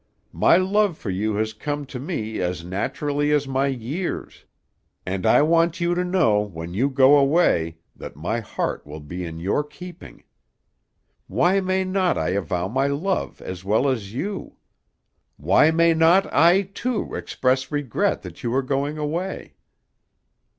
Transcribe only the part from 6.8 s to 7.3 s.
go